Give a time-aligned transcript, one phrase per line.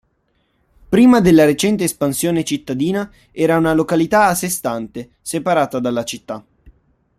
[0.89, 6.43] Prima della recente espansione cittadina, era una località a sé stante, separata dalla città.